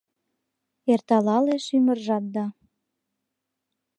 Эрталалеш 0.91 1.65
ӱмыржат 1.77 2.25
да 2.35 2.45